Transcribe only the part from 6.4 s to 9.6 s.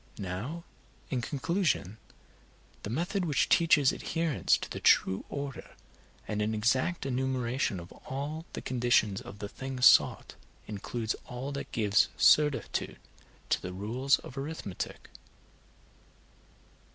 an exact enumeration of all the conditions of the